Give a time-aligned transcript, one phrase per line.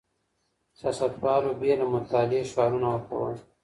[0.79, 3.35] سياستوالو بې له مطالعې شعارونه ورکول.